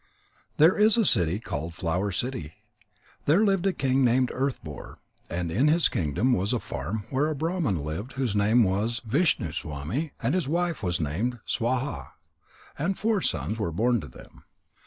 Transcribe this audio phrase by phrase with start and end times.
[0.57, 2.53] There is a city called Flower city.
[3.25, 4.97] There lived a king named Earth boar.
[5.29, 10.13] In his kingdom was a farm where a Brahman lived whose name was Vishnuswami.
[10.19, 12.13] His wife was named Swaha.
[12.79, 14.43] And four sons were born to them.